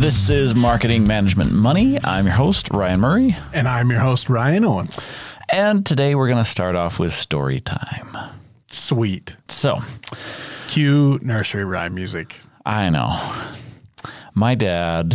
[0.00, 1.98] This is Marketing Management Money.
[2.02, 3.36] I'm your host, Ryan Murray.
[3.52, 5.06] And I'm your host, Ryan Owens.
[5.52, 8.16] And today we're going to start off with story time.
[8.68, 9.36] Sweet.
[9.48, 9.80] So,
[10.68, 12.40] cue nursery rhyme music.
[12.64, 13.10] I know.
[14.32, 15.14] My dad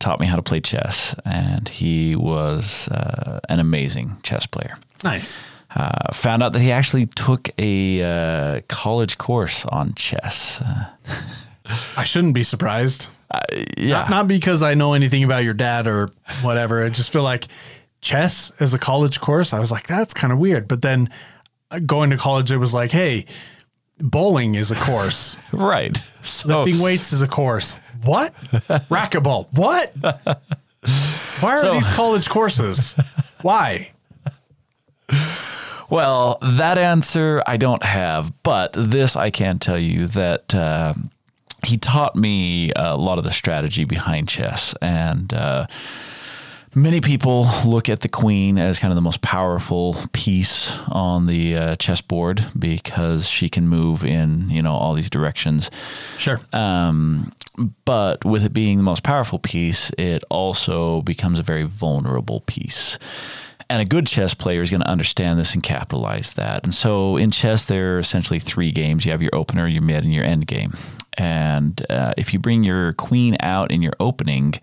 [0.00, 4.76] taught me how to play chess, and he was uh, an amazing chess player.
[5.04, 5.38] Nice.
[5.72, 10.60] Uh, found out that he actually took a uh, college course on chess.
[11.96, 13.06] I shouldn't be surprised.
[13.76, 13.98] Yeah.
[14.00, 16.10] Not, not because I know anything about your dad or
[16.42, 16.84] whatever.
[16.84, 17.46] I just feel like
[18.00, 20.68] chess as a college course, I was like, that's kind of weird.
[20.68, 21.08] But then
[21.70, 23.26] uh, going to college, it was like, hey,
[23.98, 25.36] bowling is a course.
[25.52, 25.96] right.
[26.22, 27.72] So, Lifting weights is a course.
[28.04, 28.34] What?
[28.90, 29.48] Racquetball.
[29.56, 29.92] What?
[31.40, 32.92] Why are So- these college courses?
[33.42, 33.90] Why?
[35.88, 40.94] Well, that answer I don't have, but this I can tell you that uh,
[41.66, 44.74] he taught me a lot of the strategy behind chess.
[44.80, 45.66] And uh,
[46.74, 51.56] many people look at the queen as kind of the most powerful piece on the
[51.56, 55.70] uh, chessboard because she can move in, you know, all these directions.
[56.18, 56.38] Sure.
[56.52, 57.32] Um,
[57.84, 62.98] but with it being the most powerful piece, it also becomes a very vulnerable piece.
[63.68, 66.62] And a good chess player is going to understand this and capitalize that.
[66.62, 70.04] And so in chess, there are essentially three games you have your opener, your mid,
[70.04, 70.74] and your end game.
[71.18, 74.54] And uh, if you bring your queen out in your opening,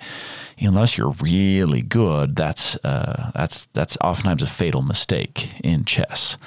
[0.60, 6.38] unless you're really good, that's uh, that's that's oftentimes a fatal mistake in chess.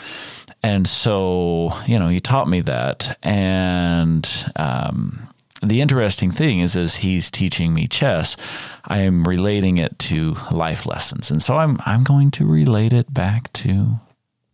[0.63, 3.19] And so, you know, he taught me that.
[3.23, 5.29] And um,
[5.63, 8.37] the interesting thing is, as he's teaching me chess,
[8.85, 11.31] I am relating it to life lessons.
[11.31, 14.01] And so I'm, I'm going to relate it back to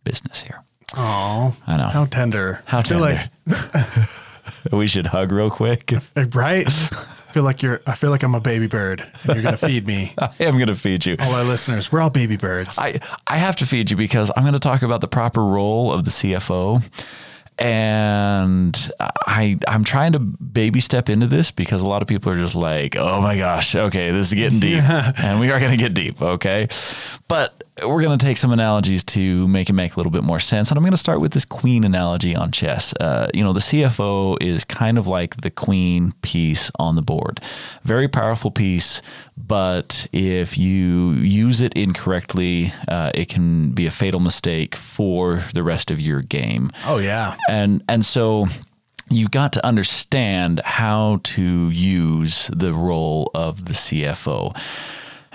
[0.03, 0.63] business here.
[0.95, 1.87] Oh, I know.
[1.87, 2.61] How tender.
[2.67, 3.27] How I feel tender.
[3.47, 4.07] like
[4.71, 5.91] We should hug real quick.
[6.33, 6.67] right?
[6.67, 7.81] I feel like you're.
[7.87, 9.01] I feel like I'm a baby bird.
[9.01, 10.13] and You're gonna feed me.
[10.17, 11.15] I am going to feed you.
[11.19, 12.77] All our listeners, we're all baby birds.
[12.79, 15.91] I, I have to feed you because I'm going to talk about the proper role
[15.91, 16.83] of the CFO.
[17.59, 22.37] And I I'm trying to baby step into this because a lot of people are
[22.37, 25.77] just like, oh my gosh, okay, this is getting deep, and we are going to
[25.77, 26.67] get deep, okay.
[27.27, 30.39] But we're going to take some analogies to make it make a little bit more
[30.39, 32.93] sense, and I'm going to start with this queen analogy on chess.
[32.99, 37.39] Uh, you know, the CFO is kind of like the queen piece on the board,
[37.83, 39.01] very powerful piece,
[39.35, 45.63] but if you use it incorrectly, uh, it can be a fatal mistake for the
[45.63, 47.35] rest of your game oh yeah.
[47.49, 48.47] and and so
[49.09, 54.55] you've got to understand how to use the role of the CFO.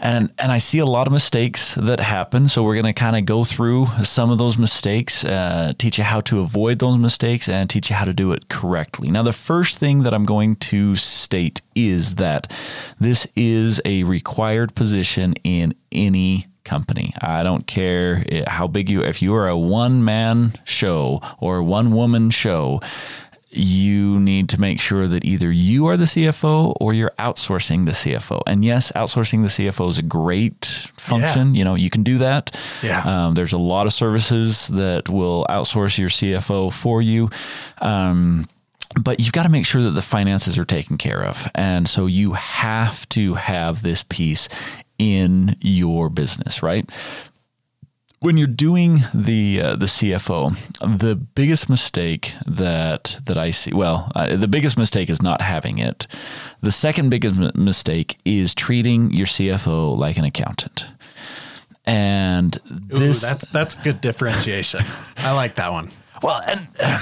[0.01, 2.49] And and I see a lot of mistakes that happen.
[2.49, 6.05] So we're going to kind of go through some of those mistakes, uh, teach you
[6.05, 9.11] how to avoid those mistakes, and teach you how to do it correctly.
[9.11, 12.53] Now, the first thing that I'm going to state is that
[13.01, 17.15] this is a required position in any company.
[17.21, 21.93] I don't care how big you if you are a one man show or one
[21.93, 22.81] woman show,
[23.51, 27.93] you need to make sure that either you are the CFO or you're outsourcing the
[27.93, 28.43] CFO.
[28.47, 30.67] And yes, outsourcing the CFO is a great
[30.97, 31.55] function.
[31.55, 32.55] You know, you can do that.
[32.83, 33.01] Yeah.
[33.03, 37.31] Um, there's a lot of services that will outsource your CFO for you.
[37.81, 38.49] Um,
[39.01, 41.49] but you've got to make sure that the finances are taken care of.
[41.55, 44.49] And so you have to have this piece
[44.99, 46.91] in your business, right?
[48.21, 50.57] When you're doing the uh, the CFO,
[50.99, 55.79] the biggest mistake that that I see, well, uh, the biggest mistake is not having
[55.79, 56.07] it.
[56.61, 60.87] The second biggest m- mistake is treating your CFO like an accountant.
[61.87, 62.59] And
[62.93, 64.81] Ooh, that's that's good differentiation.
[65.19, 65.89] I like that one.
[66.23, 66.99] well, and uh,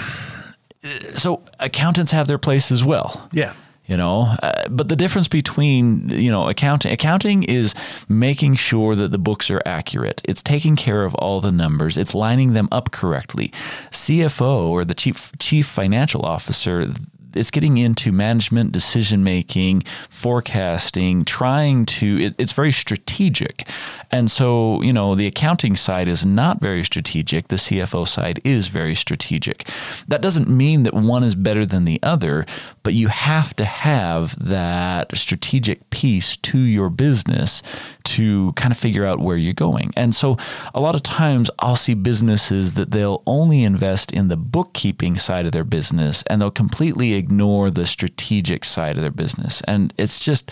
[1.14, 3.54] so accountants have their place as well Yeah.
[3.86, 4.34] You know?
[4.42, 7.74] Uh, but the difference between you know accounting accounting is
[8.08, 10.20] making sure that the books are accurate.
[10.24, 11.96] It's taking care of all the numbers.
[11.96, 13.48] It's lining them up correctly.
[13.90, 16.92] Cfo or the chief chief financial officer
[17.36, 23.68] it's getting into management decision making forecasting trying to it, it's very strategic.
[24.10, 27.48] And so you know the accounting side is not very strategic.
[27.48, 29.68] The cfo side is very strategic.
[30.08, 32.46] That doesn't mean that one is better than the other
[32.82, 37.62] but you have to have that strategic piece to your business
[38.04, 39.92] to kind of figure out where you're going.
[39.96, 40.36] And so
[40.74, 45.46] a lot of times i'll see businesses that they'll only invest in the bookkeeping side
[45.46, 50.20] of their business and they'll completely ignore the strategic side of their business and it's
[50.20, 50.50] just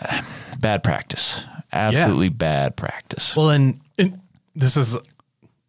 [0.00, 0.22] uh,
[0.58, 4.20] bad practice absolutely bad practice Well, and, and
[4.54, 4.96] this is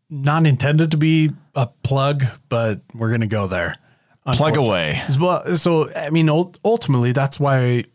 [0.09, 3.75] not intended to be a plug, but we're gonna go there.
[4.25, 7.85] plug away Well, so I mean, ultimately, that's why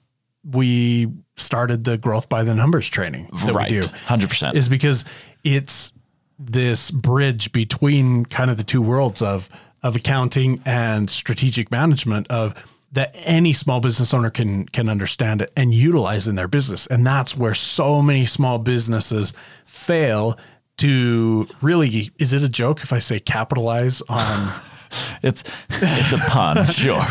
[0.48, 3.70] we started the growth by the numbers training that right.
[3.70, 3.86] we do.
[3.86, 4.54] 100%.
[4.54, 5.04] Is because
[5.42, 5.92] it's
[6.38, 9.48] this bridge between kind of the two worlds of
[9.84, 12.54] of accounting and strategic management of
[12.92, 16.86] that any small business owner can can understand it and utilize in their business.
[16.88, 19.32] And that's where so many small businesses
[19.66, 20.36] fail
[20.78, 24.48] to really is it a joke if I say capitalize on
[25.22, 27.04] it's it's a pun, sure.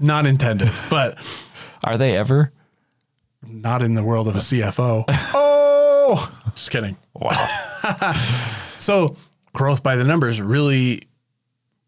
[0.00, 1.18] not intended, but
[1.84, 2.52] Are they ever?
[3.46, 5.04] not in the world of a CFO.
[5.32, 6.96] oh, just kidding.
[7.14, 8.12] Wow.
[8.78, 9.06] So,
[9.58, 11.02] growth by the numbers really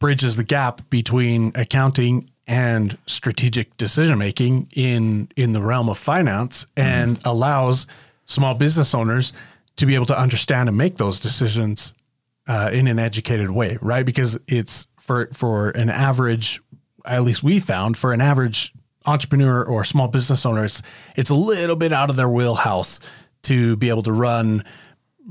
[0.00, 6.66] bridges the gap between accounting and strategic decision making in in the realm of finance
[6.76, 7.86] and allows
[8.26, 9.32] small business owners
[9.76, 11.94] to be able to understand and make those decisions
[12.48, 14.04] uh, in an educated way, right?
[14.04, 16.60] Because it's for for an average,
[17.04, 18.74] at least we found for an average
[19.06, 20.82] entrepreneur or small business owner, it's,
[21.16, 23.00] it's a little bit out of their wheelhouse
[23.42, 24.64] to be able to run,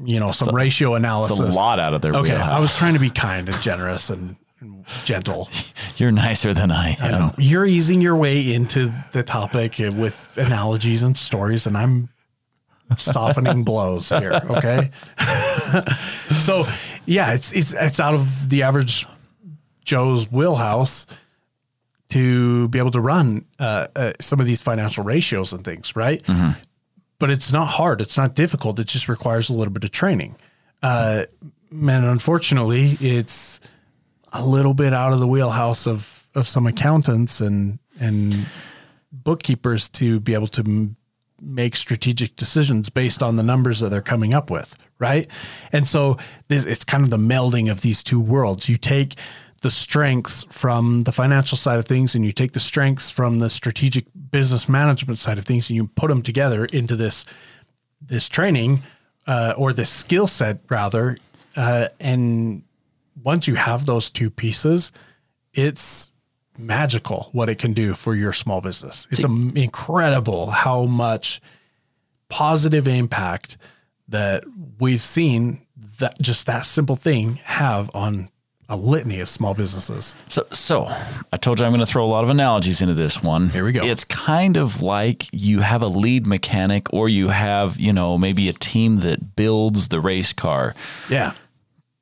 [0.04, 1.40] you know, some ratio analysis.
[1.40, 2.52] A lot out of their Okay, wheelhouse.
[2.52, 5.50] I was trying to be kind and generous and, and gentle.
[5.98, 7.06] You're nicer than I am.
[7.06, 12.10] You know, you're easing your way into the topic with analogies and stories, and I'm
[12.98, 14.40] softening blows here.
[14.50, 14.90] Okay,
[16.46, 16.64] so
[17.06, 19.06] yeah, it's it's it's out of the average
[19.84, 21.06] Joe's wheelhouse
[22.10, 26.24] to be able to run uh, uh, some of these financial ratios and things, right?
[27.20, 28.02] But it's not hard.
[28.02, 28.80] It's not difficult.
[28.80, 30.38] It just requires a little bit of training.
[30.82, 31.26] Uh,
[31.72, 33.60] and unfortunately, it's
[34.34, 38.34] a little bit out of the wheelhouse of of some accountants and and
[39.12, 40.96] bookkeepers to be able to m-
[41.42, 45.28] make strategic decisions based on the numbers that they're coming up with, right?
[45.72, 46.18] And so
[46.48, 48.70] this, it's kind of the melding of these two worlds.
[48.70, 49.16] You take
[49.60, 53.50] the strengths from the financial side of things and you take the strengths from the
[53.50, 57.26] strategic business management side of things and you put them together into this
[58.02, 58.82] this training
[59.28, 61.18] uh, or this skill set rather
[61.56, 62.64] uh, and
[63.22, 64.92] once you have those two pieces
[65.54, 66.12] it's
[66.60, 69.08] magical what it can do for your small business.
[69.10, 71.42] It's am- incredible how much
[72.28, 73.58] positive impact
[74.10, 74.44] that
[74.80, 75.62] we've seen
[76.00, 78.30] that just that simple thing have on
[78.70, 80.86] a litany of small businesses So, so
[81.34, 83.50] I told you I'm going to throw a lot of analogies into this one.
[83.50, 83.84] Here we go.
[83.84, 88.48] It's kind of like you have a lead mechanic, or you have, you know, maybe
[88.48, 90.76] a team that builds the race car,
[91.10, 91.34] yeah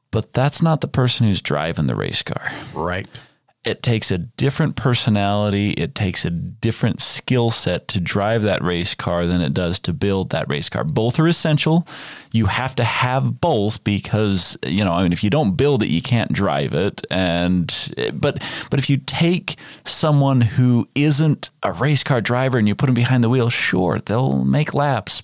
[0.09, 2.51] but that's not the person who's driving the race car.
[2.73, 3.19] right
[3.67, 5.71] It takes a different personality.
[5.71, 9.91] It takes a different skill set to drive that race car than it does to
[9.91, 10.85] build that race car.
[10.85, 11.85] Both are essential.
[12.31, 15.89] You have to have both because, you know, I mean, if you don't build it,
[15.89, 17.05] you can't drive it.
[17.11, 17.75] And,
[18.13, 22.85] but, but if you take someone who isn't a race car driver and you put
[22.85, 25.23] them behind the wheel, sure, they'll make laps,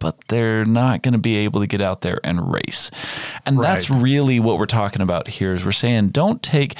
[0.00, 2.90] but they're not going to be able to get out there and race.
[3.46, 6.76] And that's really what we're talking about here is we're saying don't take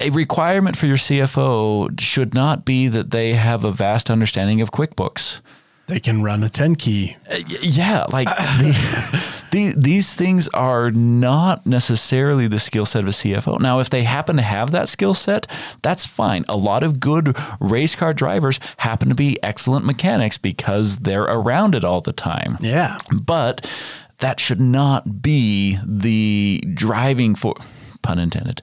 [0.00, 4.70] a requirement for your CFO should not be that they have a vast understanding of
[4.72, 5.40] QuickBooks.
[5.88, 10.90] they can run a 10 key uh, Y- Yeah, like the, the, these things are
[10.90, 13.60] not necessarily the skill set of a CFO.
[13.60, 15.46] Now, if they happen to have that skill set,
[15.82, 16.44] that's fine.
[16.48, 21.74] A lot of good race car drivers happen to be excellent mechanics because they're around
[21.74, 22.58] it all the time.
[22.60, 23.70] yeah But
[24.18, 27.62] that should not be the driving force.
[28.06, 28.62] Pun intended.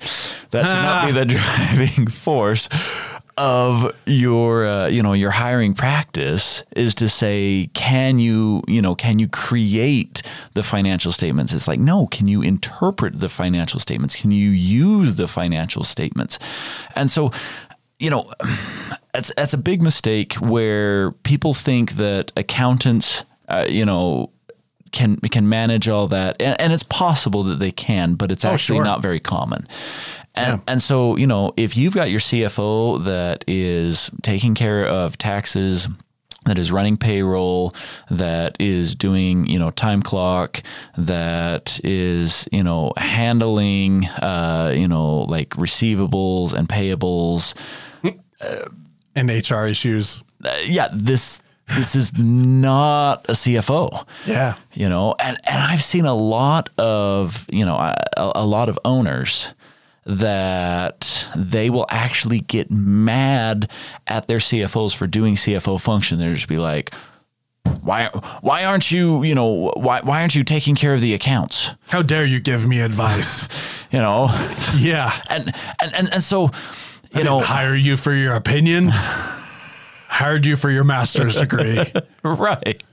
[0.52, 1.26] That should not be the
[1.78, 2.70] driving force
[3.38, 6.64] of your, uh, you know, your hiring practice.
[6.76, 10.22] Is to say, can you, you know, can you create
[10.54, 11.52] the financial statements?
[11.52, 12.08] It's like, no.
[12.08, 14.16] Can you interpret the financial statements?
[14.16, 16.40] Can you use the financial statements?
[16.96, 17.32] And so,
[18.00, 18.32] you know,
[19.14, 24.32] that's that's a big mistake where people think that accountants, uh, you know,
[24.94, 28.78] can can manage all that, and, and it's possible that they can, but it's actually
[28.78, 28.86] sure.
[28.86, 29.68] not very common.
[30.36, 35.16] And, and so, you know, if you've got your CFO that is taking care of
[35.18, 35.88] taxes,
[36.46, 37.76] that is running payroll,
[38.10, 40.64] that is doing, you know, time clock,
[40.98, 47.54] that is, you know, handling, uh, you know, like receivables and payables,
[49.16, 51.42] and hr issues uh, yeah, this
[51.76, 54.06] this is not a CFO.
[54.26, 57.96] yeah You know, and and I've seen a lot of you know a,
[58.36, 59.54] a lot of owners
[60.06, 63.70] that they will actually get mad
[64.06, 66.20] at their CFOs for doing CFO function.
[66.20, 66.94] They'll just be like,
[67.82, 68.08] why
[68.42, 71.72] why aren't you you know why why aren't you taking care of the accounts?
[71.90, 73.48] how dare you give me advice
[73.94, 74.28] You know,
[74.76, 76.50] yeah and and and, and so
[77.16, 78.90] you know hire you for your opinion
[80.14, 81.84] Hired you for your master's degree.
[82.24, 82.84] right.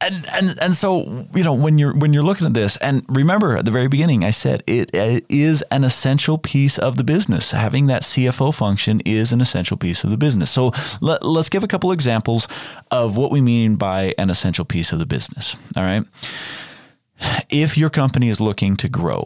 [0.00, 3.58] And and and so you know when you're when you're looking at this and remember
[3.58, 7.50] at the very beginning I said it, it is an essential piece of the business.
[7.50, 10.50] Having that CFO function is an essential piece of the business.
[10.50, 10.72] So
[11.02, 12.48] let, let's give a couple examples
[12.90, 16.04] of what we mean by an essential piece of the business all right?
[17.50, 19.24] If your company is looking to grow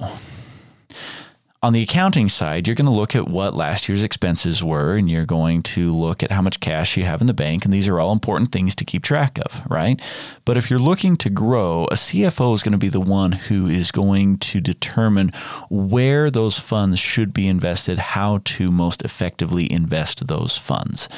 [1.60, 5.10] on the accounting side, you're going to look at what last year's expenses were and
[5.10, 7.64] you're going to look at how much cash you have in the bank.
[7.64, 10.00] And these are all important things to keep track of, right?
[10.44, 13.66] But if you're looking to grow, a CFO is going to be the one who
[13.66, 15.32] is going to determine
[15.68, 21.08] where those funds should be invested, how to most effectively invest those funds.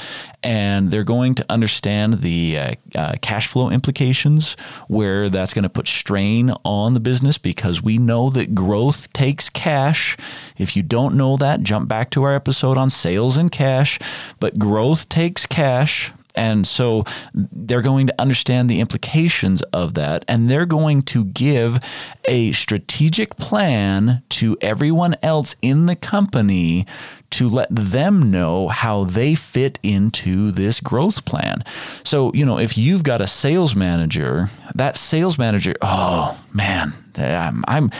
[0.42, 4.54] And they're going to understand the uh, uh, cash flow implications,
[4.88, 9.50] where that's going to put strain on the business because we know that growth takes
[9.50, 10.16] cash.
[10.58, 13.98] If you don't know that, jump back to our episode on sales and cash.
[14.38, 16.12] But growth takes cash.
[16.34, 20.24] And so they're going to understand the implications of that.
[20.28, 21.80] And they're going to give
[22.26, 26.86] a strategic plan to everyone else in the company
[27.30, 31.64] to let them know how they fit into this growth plan.
[32.04, 37.64] So, you know, if you've got a sales manager, that sales manager, oh man, I'm,
[37.68, 37.90] I'm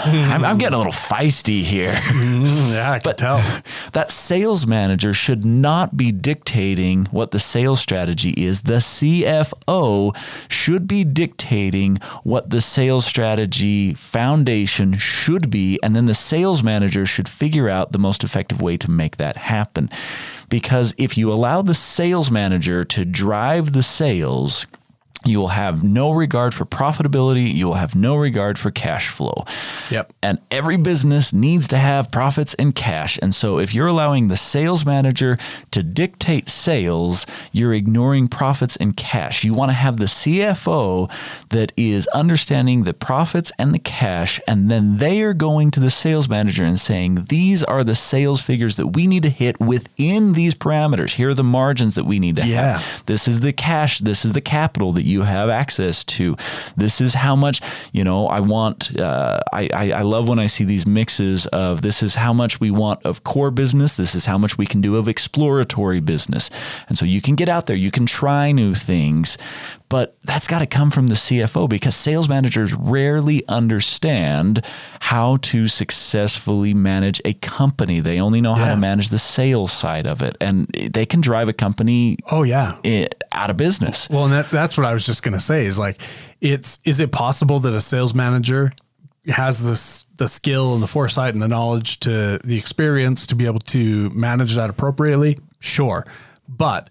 [0.04, 1.92] I'm, I'm, getting a little feisty here.
[1.92, 3.38] Mm, yeah, I can but tell.
[3.92, 8.62] That sales manager should not be dictating what the sales strategy is.
[8.62, 10.16] The CFO
[10.50, 15.78] should be dictating what the sales strategy foundation should be.
[15.82, 19.36] And then the sales manager should figure out the most effective way to make that
[19.36, 19.90] happen.
[20.48, 24.66] Because if you allow the sales manager to drive the sales,
[25.24, 27.52] you will have no regard for profitability.
[27.52, 29.44] You will have no regard for cash flow.
[29.90, 30.12] Yep.
[30.22, 33.18] And every business needs to have profits and cash.
[33.20, 35.36] And so if you're allowing the sales manager
[35.72, 39.42] to dictate sales, you're ignoring profits and cash.
[39.42, 41.10] You want to have the CFO
[41.48, 44.40] that is understanding the profits and the cash.
[44.46, 48.40] And then they are going to the sales manager and saying, these are the sales
[48.40, 51.14] figures that we need to hit within these parameters.
[51.14, 52.78] Here are the margins that we need to yeah.
[52.78, 53.02] have.
[53.06, 53.98] This is the cash.
[53.98, 56.36] This is the capital that you have access to.
[56.76, 57.60] This is how much,
[57.92, 61.82] you know, I want, uh, I, I, I love when I see these mixes of
[61.82, 63.96] this is how much we want of core business.
[63.96, 66.50] This is how much we can do of exploratory business.
[66.88, 69.38] And so you can get out there, you can try new things,
[69.88, 74.64] but that's got to come from the CFO because sales managers rarely understand
[75.00, 78.00] how to successfully manage a company.
[78.00, 78.66] They only know yeah.
[78.66, 82.18] how to manage the sales side of it, and they can drive a company.
[82.30, 82.78] Oh yeah,
[83.32, 84.08] out of business.
[84.10, 86.00] Well, and that, that's what I was just going to say is like,
[86.40, 88.72] it's is it possible that a sales manager
[89.26, 93.46] has this the skill and the foresight and the knowledge to the experience to be
[93.46, 95.38] able to manage that appropriately?
[95.60, 96.06] Sure,
[96.48, 96.90] but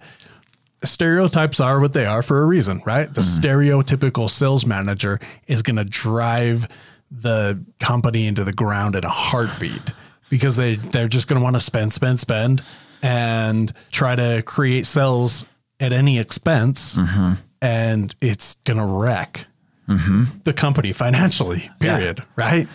[0.84, 3.12] stereotypes are what they are for a reason, right?
[3.12, 3.40] The mm.
[3.40, 6.68] stereotypical sales manager is going to drive
[7.10, 9.82] the company into the ground in a heartbeat
[10.30, 12.62] because they they're just going to want to spend spend spend
[13.02, 15.46] and try to create sales
[15.80, 17.34] at any expense mm-hmm.
[17.62, 19.46] and it's going to wreck
[19.88, 20.24] mm-hmm.
[20.44, 22.26] the company financially period yeah.
[22.36, 22.68] right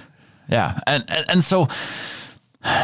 [0.48, 1.66] yeah and, and and so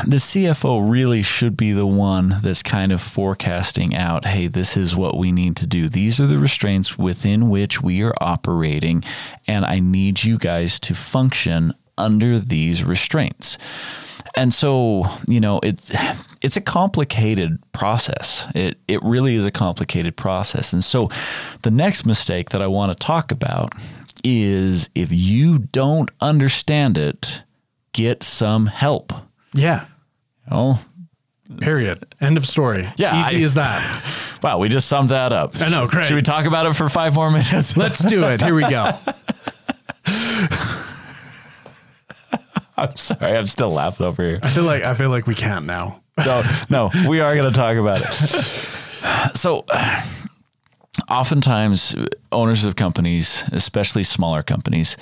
[0.05, 4.97] the CFO really should be the one that's kind of forecasting out hey, this is
[4.97, 5.89] what we need to do.
[5.89, 9.05] These are the restraints within which we are operating,
[9.47, 13.57] and I need you guys to function under these restraints.
[14.39, 15.93] And so, you know, it's
[16.41, 18.47] it's a complicated process.
[18.55, 20.73] It it really is a complicated process.
[20.73, 21.09] And so
[21.63, 23.73] the next mistake that I want to talk about
[24.23, 27.43] is if you don't understand it,
[27.93, 29.13] get some help.
[29.55, 29.87] Yeah.
[30.49, 30.85] Oh.
[31.61, 32.07] Period.
[32.21, 32.89] End of story.
[32.97, 33.27] Yeah.
[33.27, 34.05] Easy I, as that.
[34.41, 35.61] Wow, we just summed that up.
[35.61, 36.07] I know, great.
[36.07, 37.77] Should we talk about it for five more minutes?
[37.77, 38.41] Let's do it.
[38.41, 38.93] Here we go.
[42.83, 44.39] I'm sorry, I'm still laughing over here.
[44.43, 46.03] I feel like I feel like we can't now.
[46.25, 49.37] No, no, we are going to talk about it.
[49.37, 49.65] So,
[51.09, 51.95] oftentimes,
[52.33, 54.97] owners of companies, especially smaller companies,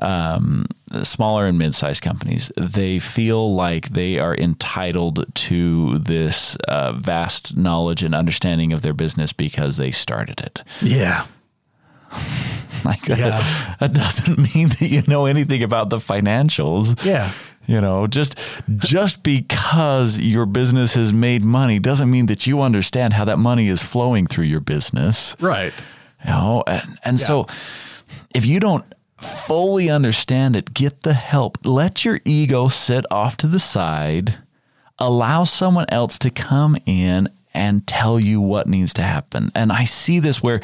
[0.00, 0.66] um,
[1.02, 8.02] smaller and mid-sized companies, they feel like they are entitled to this uh, vast knowledge
[8.02, 10.62] and understanding of their business because they started it.
[10.82, 11.26] Yeah.
[12.84, 13.16] like yeah.
[13.16, 17.04] That, that doesn't mean that you know anything about the financials.
[17.04, 17.32] Yeah.
[17.66, 18.38] You know, just
[18.76, 23.66] just because your business has made money doesn't mean that you understand how that money
[23.66, 25.36] is flowing through your business.
[25.40, 25.72] Right.
[26.24, 27.26] You know, and, and yeah.
[27.26, 27.46] so
[28.34, 28.84] if you don't
[29.18, 31.58] fully understand it, get the help.
[31.64, 34.38] Let your ego sit off to the side.
[34.98, 39.50] Allow someone else to come in and tell you what needs to happen.
[39.54, 40.60] And I see this where,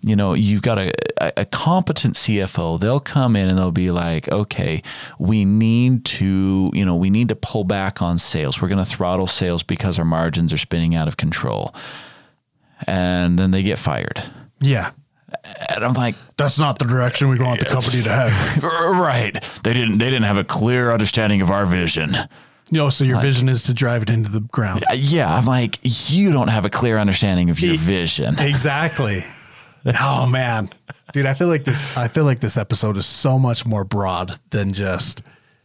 [0.00, 0.92] you know, you've got a,
[1.40, 2.80] a competent CFO.
[2.80, 4.82] They'll come in and they'll be like, okay,
[5.20, 8.60] we need to, you know, we need to pull back on sales.
[8.60, 11.72] We're going to throttle sales because our margins are spinning out of control.
[12.88, 14.20] And then they get fired.
[14.60, 14.90] Yeah.
[15.68, 18.62] And I'm like, That's not the direction we want the company to have.
[18.64, 19.32] right.
[19.62, 22.16] They didn't they didn't have a clear understanding of our vision.
[22.72, 24.84] Know, so your vision is to drive it into the ground.
[24.90, 25.78] Uh, Yeah, I'm like,
[26.10, 28.36] you don't have a clear understanding of your vision.
[28.40, 29.20] Exactly.
[30.00, 30.68] oh man.
[31.12, 34.32] Dude, I feel like this I feel like this episode is so much more broad
[34.50, 35.22] than just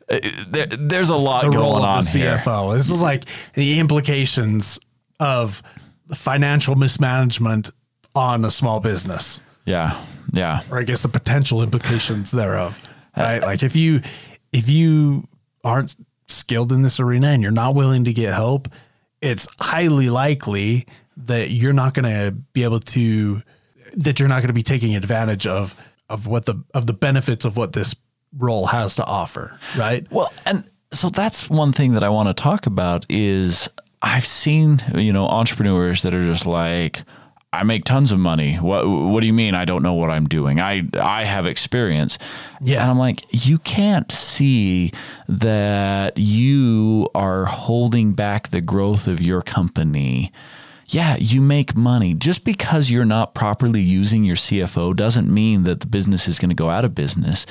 [0.10, 2.38] There, there's a lot the going on the here.
[2.38, 2.76] CFO.
[2.76, 4.80] This is like the implications
[5.20, 5.62] of
[6.14, 7.70] financial mismanagement
[8.16, 9.40] on a small business.
[9.66, 9.98] Yeah,
[10.34, 12.82] yeah, or I guess the potential implications thereof.
[13.16, 13.42] Right?
[13.42, 14.02] Like if you
[14.52, 15.28] if you
[15.64, 15.96] aren't
[16.28, 18.68] skilled in this arena and you're not willing to get help,
[19.22, 20.86] it's highly likely
[21.18, 23.42] that you're not going to be able to
[23.94, 25.76] that you're not going to be taking advantage of
[26.10, 27.96] of what the of the benefits of what this
[28.38, 30.06] role has to offer, right?
[30.12, 33.70] Well, and so that's one thing that I want to talk about is
[34.02, 37.04] I've seen, you know, entrepreneurs that are just like,
[37.58, 38.56] I make tons of money.
[38.56, 40.60] What what do you mean I don't know what I'm doing?
[40.60, 42.18] I I have experience.
[42.62, 42.82] Yeah.
[42.82, 44.92] And I'm like, you can't see
[45.28, 50.32] that you are holding back the growth of your company.
[50.90, 52.14] Yeah, you make money.
[52.14, 56.50] Just because you're not properly using your CFO doesn't mean that the business is going
[56.50, 57.46] to go out of business.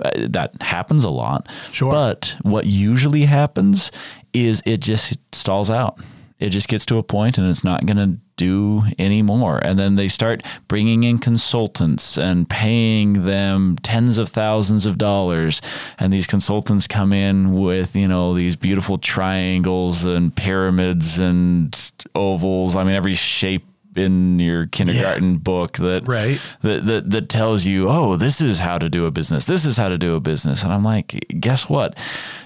[0.00, 1.50] Uh, that happens a lot.
[1.72, 1.90] Sure.
[1.90, 3.90] But what usually happens
[4.32, 5.98] is it just stalls out.
[6.38, 9.58] It just gets to a point and it's not going to do anymore.
[9.58, 15.62] And then they start bringing in consultants and paying them tens of thousands of dollars.
[15.98, 21.74] And these consultants come in with, you know, these beautiful triangles and pyramids and
[22.14, 22.76] ovals.
[22.76, 26.38] I mean, every shape in your kindergarten book that, Right.
[26.60, 29.46] that, that, that tells you, oh, this is how to do a business.
[29.46, 30.62] This is how to do a business.
[30.62, 31.96] And I'm like, guess what?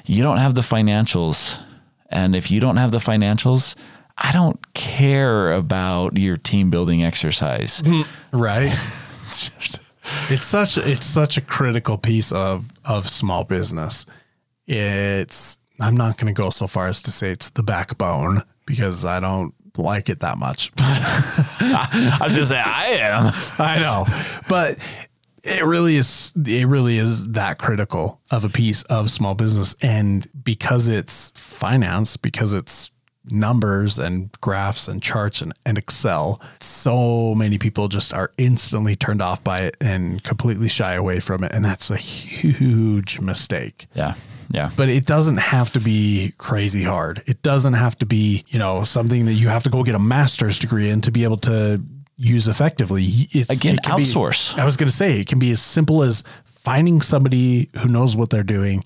[0.07, 1.61] You don't have the financials.
[2.11, 3.77] And if you don't have the financials,
[4.18, 7.83] I don't care about your team building exercise.
[7.85, 8.70] Hmm, right.
[10.29, 14.05] it's such it's such a critical piece of of small business.
[14.66, 19.05] It's I'm not going to go so far as to say it's the backbone because
[19.05, 20.70] I don't like it that much.
[20.79, 23.33] I was just I am.
[23.59, 24.05] I know,
[24.49, 24.79] but
[25.42, 26.33] it really is.
[26.37, 32.16] It really is that critical of a piece of small business, and because it's finance,
[32.16, 32.90] because it's
[33.26, 39.20] numbers and graphs and charts and, and Excel, so many people just are instantly turned
[39.20, 44.14] off by it and completely shy away from it, and that's a huge mistake Yeah.
[44.53, 44.70] Yeah.
[44.76, 47.22] but it doesn't have to be crazy hard.
[47.26, 50.00] It doesn't have to be, you know, something that you have to go get a
[50.00, 51.81] master's degree in to be able to
[52.20, 53.04] use effectively.
[53.33, 54.56] It's, Again, it can be- outsource.
[54.59, 58.14] I was going to say it can be as simple as finding somebody who knows
[58.14, 58.85] what they're doing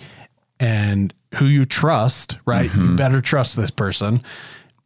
[0.60, 2.70] and who you trust, right?
[2.70, 2.90] Mm-hmm.
[2.90, 4.22] You better trust this person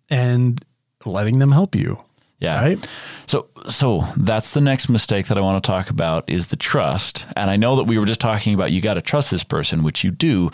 [0.08, 0.64] and
[1.04, 2.02] letting them help you.
[2.38, 2.62] Yeah.
[2.62, 2.88] Right?
[3.26, 7.26] So so that's the next mistake that I want to talk about is the trust.
[7.37, 9.82] And I know that we were just talking about you got to trust this person,
[9.82, 10.50] which you do.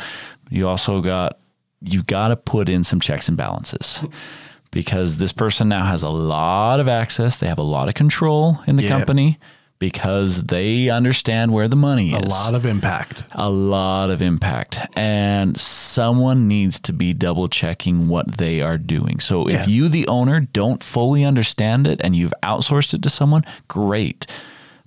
[0.50, 1.38] You also got
[1.82, 4.02] you got to put in some checks and balances.
[4.74, 8.58] Because this person now has a lot of access, they have a lot of control
[8.66, 8.90] in the Yeah.
[8.90, 9.38] company
[9.78, 13.24] because they understand where the money is A lot of impact.
[13.32, 19.18] a lot of impact and someone needs to be double checking what they are doing
[19.20, 19.60] so Yeah.
[19.60, 24.26] if you the owner don't fully understand it and you've outsourced it to someone great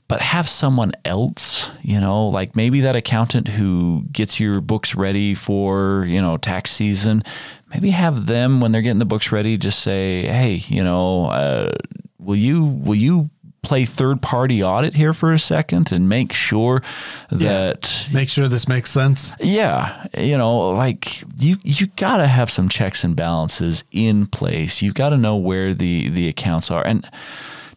[0.07, 5.35] but have someone else you know like maybe that accountant who gets your books ready
[5.35, 7.21] for you know tax season
[7.69, 11.71] maybe have them when they're getting the books ready just say hey you know uh,
[12.19, 13.29] will you will you
[13.63, 16.81] play third party audit here for a second and make sure
[17.29, 19.35] that Make sure this makes sense.
[19.41, 24.81] yeah, you know, like you you got to have some checks and balances in place.
[24.81, 26.85] You've got to know where the the accounts are.
[26.85, 27.05] And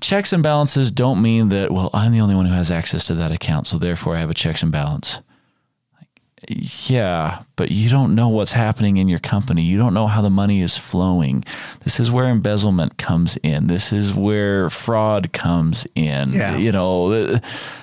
[0.01, 3.15] checks and balances don't mean that well, I'm the only one who has access to
[3.15, 5.19] that account, so therefore I have a checks and balance.
[6.49, 9.63] Yeah, but you don't know what's happening in your company.
[9.63, 11.45] You don't know how the money is flowing.
[11.81, 13.67] This is where embezzlement comes in.
[13.67, 16.33] This is where fraud comes in.
[16.33, 16.57] Yeah.
[16.57, 17.39] You know,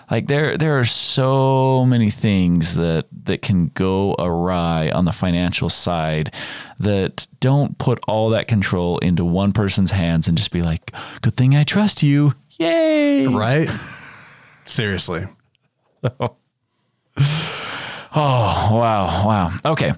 [0.10, 5.70] like there there are so many things that that can go awry on the financial
[5.70, 6.34] side
[6.80, 10.92] that don't put all that control into one person's hands and just be like,
[11.22, 13.28] "Good thing I trust you." Yay!
[13.28, 13.70] Right?
[14.66, 15.26] Seriously.
[18.20, 19.52] Oh, wow, wow.
[19.64, 19.94] Okay.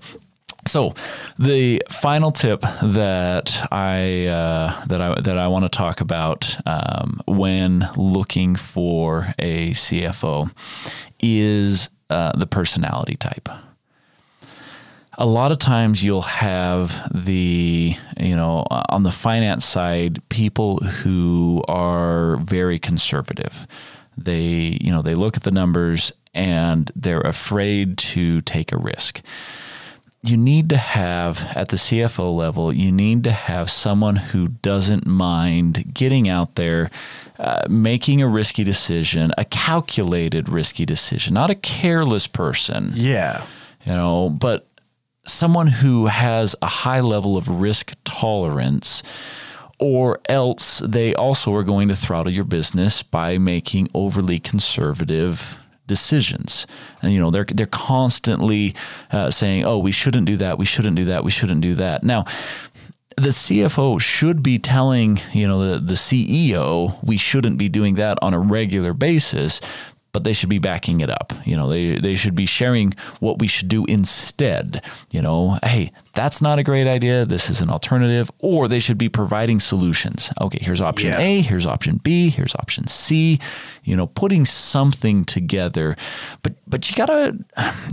[0.67, 0.93] So,
[1.37, 7.21] the final tip that I uh, that I that I want to talk about um,
[7.25, 10.51] when looking for a CFO
[11.21, 13.47] is uh, the personality type.
[15.17, 21.63] A lot of times, you'll have the you know on the finance side people who
[21.69, 23.65] are very conservative.
[24.17, 29.21] They you know they look at the numbers and they're afraid to take a risk
[30.21, 35.05] you need to have at the CFO level, you need to have someone who doesn't
[35.05, 36.89] mind getting out there,
[37.37, 42.91] uh, making a risky decision, a calculated risky decision, not a careless person.
[42.93, 43.45] Yeah.
[43.85, 44.67] You know, but
[45.25, 49.01] someone who has a high level of risk tolerance
[49.77, 55.57] or else they also are going to throttle your business by making overly conservative
[55.89, 56.65] decisions.
[57.01, 58.73] And you know, they're they're constantly
[59.11, 60.57] uh, saying, "Oh, we shouldn't do that.
[60.57, 61.25] We shouldn't do that.
[61.25, 62.23] We shouldn't do that." Now,
[63.17, 68.17] the CFO should be telling, you know, the, the CEO, we shouldn't be doing that
[68.21, 69.59] on a regular basis
[70.11, 71.33] but they should be backing it up.
[71.45, 74.83] You know, they, they should be sharing what we should do instead.
[75.11, 77.25] You know, hey, that's not a great idea.
[77.25, 78.31] This is an alternative.
[78.39, 80.31] Or they should be providing solutions.
[80.41, 81.19] Okay, here's option yeah.
[81.19, 83.39] A, here's option B, here's option C.
[83.83, 85.95] You know, putting something together.
[86.41, 87.37] But but you gotta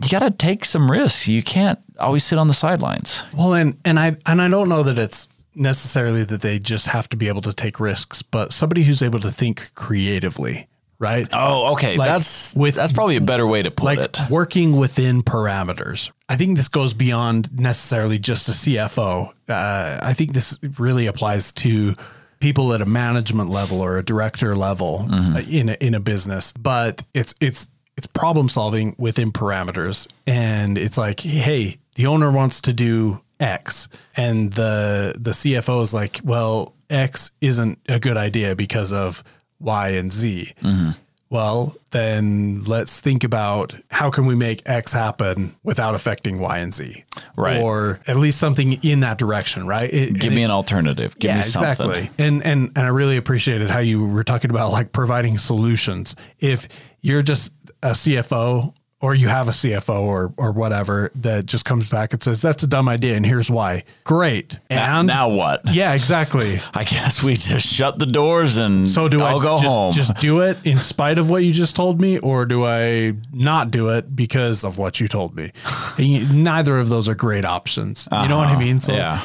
[0.02, 1.28] you gotta take some risks.
[1.28, 3.22] You can't always sit on the sidelines.
[3.32, 7.08] Well, and and I and I don't know that it's necessarily that they just have
[7.08, 10.68] to be able to take risks, but somebody who's able to think creatively
[10.98, 11.28] right?
[11.32, 11.96] Oh, okay.
[11.96, 14.20] Like that's with that's probably a better way to put like it.
[14.30, 16.10] Working within parameters.
[16.28, 19.30] I think this goes beyond necessarily just a CFO.
[19.48, 21.94] Uh, I think this really applies to
[22.40, 25.36] people at a management level or a director level mm-hmm.
[25.36, 26.52] Uh, in a, in a business.
[26.52, 32.60] But it's it's it's problem solving within parameters, and it's like, hey, the owner wants
[32.62, 38.54] to do X, and the the CFO is like, well, X isn't a good idea
[38.54, 39.24] because of
[39.60, 40.52] Y, and Z.
[40.62, 40.90] Mm-hmm.
[41.28, 46.72] Well, then let's think about how can we make X happen without affecting Y and
[46.72, 47.04] Z,
[47.36, 47.60] right?
[47.60, 49.92] Or at least something in that direction, right?
[49.92, 51.18] It, Give me an alternative.
[51.18, 51.70] Give yeah, me something.
[51.90, 52.24] exactly.
[52.24, 56.14] And and and I really appreciated how you were talking about like providing solutions.
[56.38, 56.68] If
[57.00, 61.88] you're just a CFO or you have a CFO or or whatever that just comes
[61.88, 63.84] back and says that's a dumb idea and here's why.
[64.04, 64.58] Great.
[64.70, 65.62] And now, now what?
[65.66, 66.60] Yeah, exactly.
[66.74, 69.92] I guess we just shut the doors and so do I'll I go just, home.
[69.92, 73.70] Just do it in spite of what you just told me, or do I not
[73.70, 75.52] do it because of what you told me?
[75.98, 78.08] Neither of those are great options.
[78.10, 78.22] Uh-huh.
[78.22, 78.60] You know what I uh-huh.
[78.60, 78.80] mean?
[78.80, 79.22] So yeah.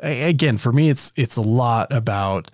[0.00, 2.50] again, for me, it's it's a lot about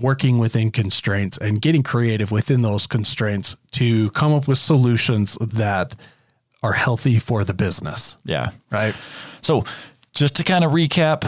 [0.00, 5.94] working within constraints and getting creative within those constraints to come up with solutions that
[6.62, 8.16] are healthy for the business.
[8.24, 8.50] Yeah.
[8.70, 8.94] Right.
[9.40, 9.64] So,
[10.14, 11.24] just to kind of recap,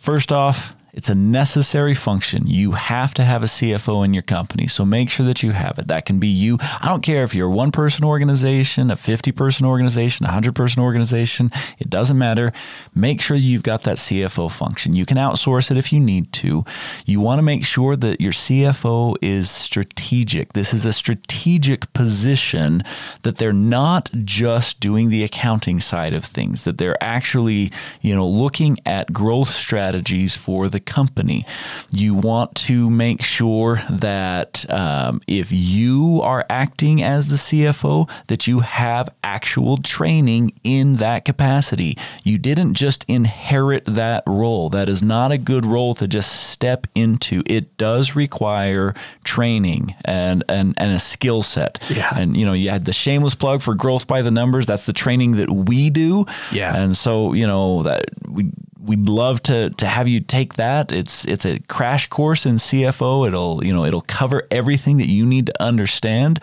[0.00, 2.46] first off, it's a necessary function.
[2.46, 4.66] You have to have a CFO in your company.
[4.66, 5.88] So make sure that you have it.
[5.88, 6.58] That can be you.
[6.80, 10.54] I don't care if you're a one person organization, a 50 person organization, a 100
[10.54, 11.50] person organization.
[11.78, 12.52] It doesn't matter.
[12.94, 14.94] Make sure you've got that CFO function.
[14.94, 16.64] You can outsource it if you need to.
[17.06, 20.52] You want to make sure that your CFO is strategic.
[20.54, 22.82] This is a strategic position
[23.22, 28.26] that they're not just doing the accounting side of things, that they're actually, you know,
[28.26, 31.44] looking at growth strategies for the company.
[31.90, 38.46] You want to make sure that um, if you are acting as the CFO, that
[38.46, 41.96] you have actual training in that capacity.
[42.24, 44.70] You didn't just inherit that role.
[44.70, 47.42] That is not a good role to just step into.
[47.46, 51.82] It does require training and and, and a skill set.
[51.88, 52.10] Yeah.
[52.16, 54.66] And you know, you had the shameless plug for growth by the numbers.
[54.66, 56.26] That's the training that we do.
[56.52, 56.76] Yeah.
[56.76, 58.50] And so, you know, that we
[58.82, 60.92] we'd love to to have you take that.
[60.92, 63.26] It's it's a crash course in CFO.
[63.26, 66.40] It'll you know it'll cover everything that you need to understand,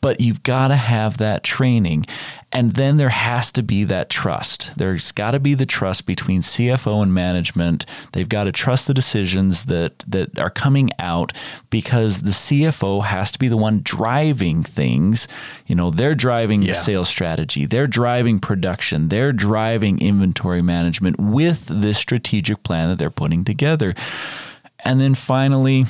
[0.00, 2.06] but you've got to have that training.
[2.52, 4.72] And then there has to be that trust.
[4.76, 7.86] There's got to be the trust between CFO and management.
[8.12, 11.32] They've got to trust the decisions that that are coming out
[11.70, 15.28] because the CFO has to be the one driving things.
[15.66, 16.72] You know, they're driving yeah.
[16.72, 22.98] the sales strategy, they're driving production, they're driving inventory management with this strategic plan that
[22.98, 23.94] they're putting together.
[24.84, 25.86] And then finally,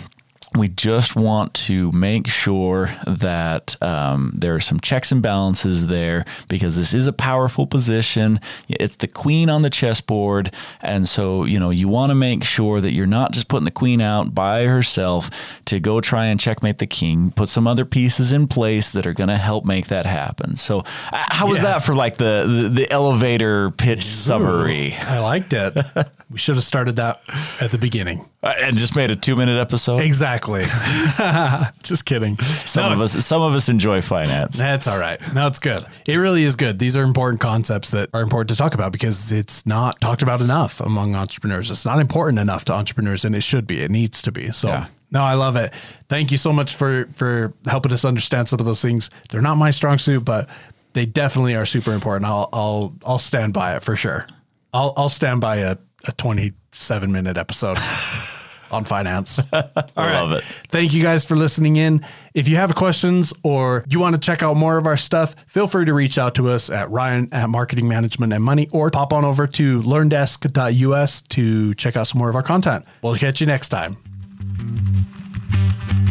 [0.57, 6.25] we just want to make sure that um, there are some checks and balances there
[6.49, 8.41] because this is a powerful position.
[8.69, 10.53] It's the queen on the chessboard.
[10.81, 13.71] And so, you know, you want to make sure that you're not just putting the
[13.71, 15.31] queen out by herself
[15.67, 17.31] to go try and checkmate the king.
[17.31, 20.57] Put some other pieces in place that are going to help make that happen.
[20.57, 21.65] So, uh, how was Yeah.
[21.65, 24.95] that for like the, the, the elevator pitch summary?
[24.95, 25.77] I liked it.
[26.31, 27.21] we should have started that
[27.61, 28.25] at the beginning.
[28.43, 30.01] Uh, and just made a two minute episode?
[30.01, 30.65] Exactly.
[31.83, 32.39] Just kidding.
[32.39, 34.57] Some No, of us, some of us enjoy finance.
[34.57, 35.21] That's all right.
[35.35, 35.85] No, it's good.
[36.07, 36.79] It really is good.
[36.79, 40.41] These are important concepts that are important to talk about because it's not talked about
[40.41, 41.71] enough among entrepreneurs.
[41.71, 43.81] It's not important enough to entrepreneurs, and it should be.
[43.83, 44.51] It needs to be.
[44.53, 44.69] So.
[44.69, 44.87] Yeah.
[45.13, 45.75] No, I love it.
[46.09, 49.11] Thank you so much for for helping us understand some of those things.
[49.29, 50.49] They're not my strong suit, but
[50.93, 52.25] they definitely are super important.
[52.27, 54.27] I'll I'll I'll stand by it for sure.
[54.73, 57.79] I'll I'll stand by a, a 27 minute episode
[58.71, 59.39] on finance.
[59.53, 59.63] All
[59.97, 60.45] I love it.
[60.69, 62.01] Thank you guys for listening in.
[62.35, 65.67] If you have questions or you want to check out more of our stuff, feel
[65.67, 69.13] free to reach out to us at Ryan at Marketing Management and Money or pop
[69.13, 72.85] on over to learndesk.us to check out some more of our content.
[73.03, 73.97] We'll catch you next time.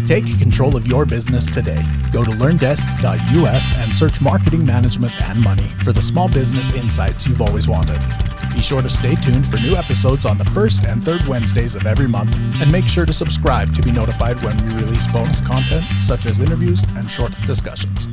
[0.05, 1.83] Take control of your business today.
[2.11, 7.43] Go to learndesk.us and search marketing management and money for the small business insights you've
[7.43, 8.01] always wanted.
[8.53, 11.85] Be sure to stay tuned for new episodes on the first and third Wednesdays of
[11.85, 15.85] every month, and make sure to subscribe to be notified when we release bonus content
[15.99, 18.07] such as interviews and short discussions.